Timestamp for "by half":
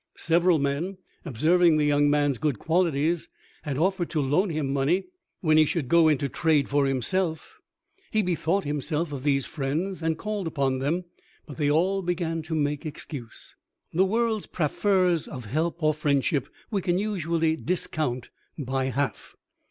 18.57-19.35